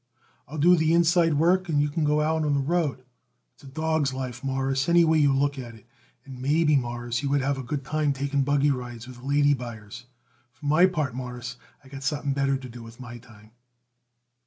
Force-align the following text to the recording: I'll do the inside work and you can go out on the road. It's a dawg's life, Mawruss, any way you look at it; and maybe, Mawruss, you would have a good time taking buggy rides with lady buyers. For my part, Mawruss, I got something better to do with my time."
I'll 0.47 0.57
do 0.57 0.75
the 0.75 0.93
inside 0.95 1.35
work 1.35 1.69
and 1.69 1.79
you 1.79 1.87
can 1.87 2.03
go 2.03 2.21
out 2.21 2.43
on 2.43 2.55
the 2.55 2.59
road. 2.59 3.05
It's 3.53 3.63
a 3.65 3.67
dawg's 3.67 4.15
life, 4.15 4.43
Mawruss, 4.43 4.89
any 4.89 5.05
way 5.05 5.19
you 5.19 5.31
look 5.31 5.59
at 5.59 5.75
it; 5.75 5.85
and 6.25 6.41
maybe, 6.41 6.75
Mawruss, 6.75 7.21
you 7.21 7.29
would 7.29 7.41
have 7.41 7.59
a 7.59 7.63
good 7.63 7.85
time 7.85 8.11
taking 8.11 8.41
buggy 8.41 8.71
rides 8.71 9.07
with 9.07 9.21
lady 9.21 9.53
buyers. 9.53 10.07
For 10.53 10.65
my 10.65 10.87
part, 10.87 11.13
Mawruss, 11.13 11.55
I 11.83 11.87
got 11.87 12.01
something 12.01 12.33
better 12.33 12.57
to 12.57 12.67
do 12.67 12.81
with 12.81 12.99
my 12.99 13.19
time." 13.19 13.51